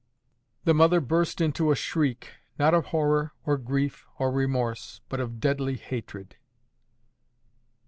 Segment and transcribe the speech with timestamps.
[0.63, 5.75] The mother burst into a shriek—not of horror, or grief, or remorse, but of deadly
[5.75, 6.37] hatred.